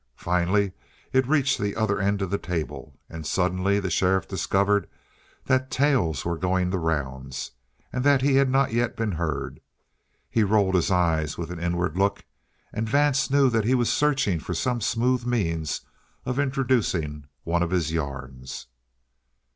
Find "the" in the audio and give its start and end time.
1.59-1.75, 2.31-2.39, 3.79-3.91, 6.71-6.79